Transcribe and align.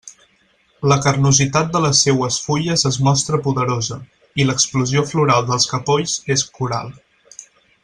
La 0.91 0.95
carnositat 1.07 1.69
de 1.75 1.81
les 1.83 2.01
seues 2.07 2.37
fulles 2.47 2.85
es 2.91 2.97
mostra 3.09 3.41
poderosa, 3.49 3.99
i 4.45 4.49
l'explosió 4.49 5.05
floral 5.13 5.47
dels 5.53 5.69
capolls 5.77 6.17
és 6.39 6.49
coral. 6.59 6.91